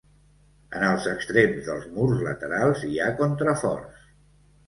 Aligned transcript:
En 0.77 0.85
els 0.85 1.03
extrems 1.11 1.67
dels 1.67 1.85
murs 1.97 2.23
laterals 2.29 2.83
hi 2.89 2.97
ha 3.09 3.13
contraforts. 3.21 4.09